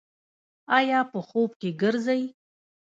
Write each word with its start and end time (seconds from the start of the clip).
ایا 0.77 0.99
په 1.11 1.19
خوب 1.27 1.51
کې 1.59 1.69
ګرځئ؟ 1.81 2.21